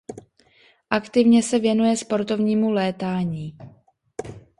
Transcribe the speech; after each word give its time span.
Aktivně 0.89 1.43
se 1.43 1.59
věnuje 1.59 1.97
sportovnímu 1.97 2.71
létání. 2.71 3.57